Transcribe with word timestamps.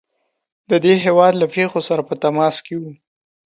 د 0.69 0.71
دې 0.85 0.93
هیواد 1.05 1.33
له 1.41 1.47
پیښو 1.55 1.79
سره 1.87 2.01
په 2.09 2.13
تماس 2.23 2.55
کې 2.65 2.75
وو. 2.81 2.91